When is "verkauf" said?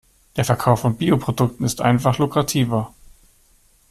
0.45-0.79